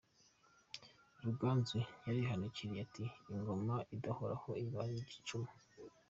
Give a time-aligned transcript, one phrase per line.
[1.25, 5.49] Ruganzu yarihanukiriye ati:«Ingoma idahoora iba ari igicuma!